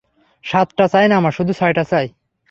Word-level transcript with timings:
সাতটা 0.43 0.85
চাই 0.87 1.05
না 1.09 1.15
আমার, 1.17 1.33
শুধু 1.33 1.51
ছয়টা 1.53 1.83
চাই! 1.83 2.07